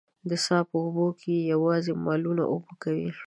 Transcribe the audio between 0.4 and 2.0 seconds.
څاه په اوبو به يې يواځې